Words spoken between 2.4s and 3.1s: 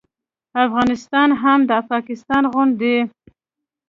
غوندې